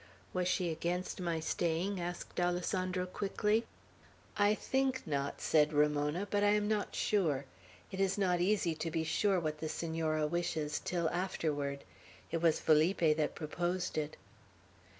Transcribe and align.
"Was 0.33 0.47
she 0.47 0.71
against 0.71 1.21
my 1.21 1.39
staying?" 1.39 1.99
asked 2.01 2.39
Alessandro, 2.39 3.05
quickly. 3.05 3.65
"I 4.35 4.55
think 4.55 5.05
not," 5.05 5.39
said 5.41 5.73
Ramona, 5.73 6.27
"but 6.31 6.43
I 6.43 6.53
am 6.53 6.67
not 6.67 6.95
sure. 6.95 7.45
It 7.91 7.99
is 7.99 8.17
not 8.17 8.41
easy 8.41 8.73
to 8.73 8.89
be 8.89 9.03
sure 9.03 9.39
what 9.39 9.59
the 9.59 9.69
Senora 9.69 10.25
wishes, 10.25 10.81
till 10.83 11.07
afterward. 11.11 11.83
It 12.31 12.41
was 12.41 12.59
Felipe 12.59 13.15
that 13.15 13.35
proposed 13.35 13.95
it." 13.95 14.17